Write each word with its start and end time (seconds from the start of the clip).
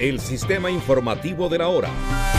el 0.00 0.20
sistema 0.20 0.70
informativo 0.70 1.48
de 1.48 1.58
la 1.58 1.68
hora. 1.68 2.37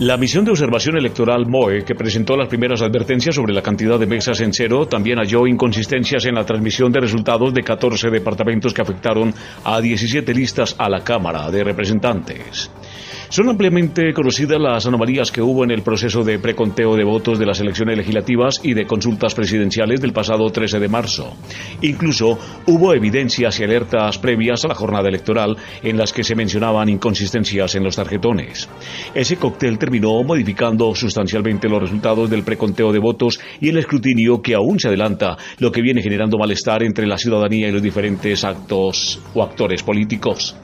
La 0.00 0.16
misión 0.16 0.44
de 0.44 0.52
observación 0.52 0.96
electoral 0.96 1.46
MOE, 1.48 1.84
que 1.84 1.96
presentó 1.96 2.36
las 2.36 2.46
primeras 2.46 2.82
advertencias 2.82 3.34
sobre 3.34 3.52
la 3.52 3.62
cantidad 3.62 3.98
de 3.98 4.06
mesas 4.06 4.40
en 4.40 4.52
cero, 4.52 4.86
también 4.86 5.18
halló 5.18 5.44
inconsistencias 5.44 6.24
en 6.26 6.36
la 6.36 6.46
transmisión 6.46 6.92
de 6.92 7.00
resultados 7.00 7.52
de 7.52 7.64
14 7.64 8.08
departamentos 8.08 8.72
que 8.72 8.80
afectaron 8.80 9.34
a 9.64 9.80
17 9.80 10.32
listas 10.34 10.76
a 10.78 10.88
la 10.88 11.00
Cámara 11.00 11.50
de 11.50 11.64
Representantes. 11.64 12.70
Son 13.28 13.48
ampliamente 13.48 14.12
conocidas 14.12 14.60
las 14.60 14.86
anomalías 14.86 15.30
que 15.30 15.42
hubo 15.42 15.64
en 15.64 15.70
el 15.70 15.82
proceso 15.82 16.24
de 16.24 16.38
preconteo 16.38 16.96
de 16.96 17.04
votos 17.04 17.38
de 17.38 17.46
las 17.46 17.60
elecciones 17.60 17.96
legislativas 17.96 18.60
y 18.62 18.74
de 18.74 18.86
consultas 18.86 19.34
presidenciales 19.34 20.00
del 20.00 20.12
pasado 20.12 20.48
13 20.50 20.78
de 20.78 20.88
marzo. 20.88 21.36
Incluso 21.82 22.38
hubo 22.66 22.94
evidencias 22.94 23.60
y 23.60 23.64
alertas 23.64 24.18
previas 24.18 24.64
a 24.64 24.68
la 24.68 24.74
jornada 24.74 25.08
electoral 25.08 25.56
en 25.82 25.96
las 25.96 26.12
que 26.12 26.24
se 26.24 26.34
mencionaban 26.34 26.88
inconsistencias 26.88 27.74
en 27.74 27.84
los 27.84 27.96
tarjetones. 27.96 28.68
Ese 29.14 29.36
cóctel 29.36 29.78
terminó 29.78 30.22
modificando 30.22 30.94
sustancialmente 30.94 31.68
los 31.68 31.82
resultados 31.82 32.30
del 32.30 32.42
preconteo 32.42 32.92
de 32.92 32.98
votos 32.98 33.40
y 33.60 33.68
el 33.68 33.78
escrutinio 33.78 34.40
que 34.42 34.54
aún 34.54 34.78
se 34.78 34.88
adelanta, 34.88 35.36
lo 35.58 35.72
que 35.72 35.82
viene 35.82 36.02
generando 36.02 36.38
malestar 36.38 36.82
entre 36.82 37.06
la 37.06 37.18
ciudadanía 37.18 37.68
y 37.68 37.72
los 37.72 37.82
diferentes 37.82 38.44
actos 38.44 39.20
o 39.34 39.42
actores 39.42 39.82
políticos. 39.82 40.56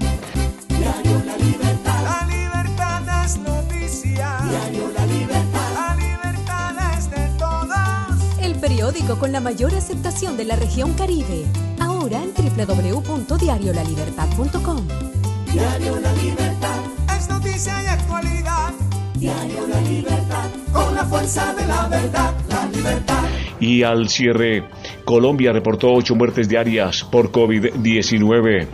El 8.40 8.54
periódico 8.54 9.18
con 9.18 9.32
la 9.32 9.40
mayor 9.40 9.74
aceptación 9.74 10.38
de 10.38 10.46
la 10.46 10.56
región 10.56 10.94
Caribe. 10.94 11.44
Ahora 11.78 12.22
en 12.22 12.32
www.diariolalibertad.com. 12.32 14.88
Diario 15.52 16.00
La 16.00 16.14
Libertad. 16.14 16.78
Es 17.18 17.28
noticia 17.28 17.82
y 17.82 17.86
actualidad. 17.86 18.72
Diario 19.16 19.66
La 19.66 19.82
Libertad. 19.82 20.48
Con 20.72 20.94
la 20.94 21.04
fuerza 21.04 21.52
de 21.54 21.66
la 21.66 21.86
verdad, 21.88 22.32
la 22.48 22.64
libertad. 22.66 23.41
Y 23.62 23.84
al 23.84 24.08
cierre, 24.08 24.64
Colombia 25.04 25.52
reportó 25.52 25.92
ocho 25.92 26.16
muertes 26.16 26.48
diarias 26.48 27.04
por 27.04 27.30
COVID-19. 27.30 28.66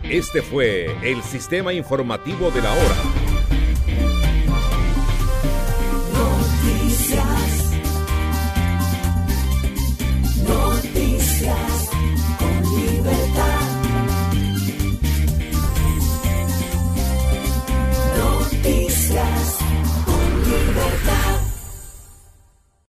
Este 0.09 0.41
fue 0.41 0.87
el 1.03 1.21
sistema 1.23 1.73
informativo 1.73 2.53
de 2.53 2.63
la 2.63 2.73
hora. 2.73 3.22